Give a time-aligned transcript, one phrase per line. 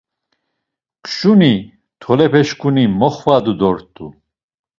[1.05, 1.53] Kşuni,
[2.01, 4.05] tolepeçkuni moxvadu dort̆u.